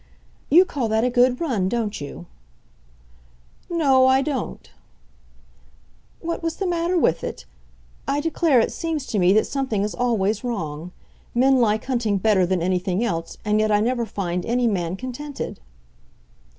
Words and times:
"You 0.49 0.65
call 0.65 0.87
that 0.87 1.03
a 1.03 1.11
good 1.11 1.39
run, 1.39 1.69
don't 1.69 2.01
you?" 2.01 2.25
[Illustration: 3.69 3.81
Adelaide 3.81 3.85
Palliser.] 3.85 3.91
"No; 3.91 4.07
I 4.07 4.21
don't." 4.23 4.69
"What 6.21 6.41
was 6.41 6.55
the 6.55 6.65
matter 6.65 6.97
with 6.97 7.23
it? 7.23 7.45
I 8.07 8.19
declare 8.19 8.59
it 8.61 8.71
seems 8.71 9.05
to 9.05 9.19
me 9.19 9.31
that 9.33 9.45
something 9.45 9.83
is 9.83 9.93
always 9.93 10.43
wrong. 10.43 10.91
Men 11.35 11.57
like 11.59 11.85
hunting 11.85 12.17
better 12.17 12.47
than 12.47 12.63
anything 12.63 13.03
else, 13.05 13.37
and 13.45 13.59
yet 13.59 13.71
I 13.71 13.79
never 13.79 14.07
find 14.07 14.43
any 14.43 14.65
man 14.65 14.95
contented." 14.95 15.59